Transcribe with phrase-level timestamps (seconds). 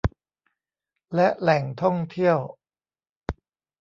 [1.15, 2.37] และแหล่งท่องเที่ยว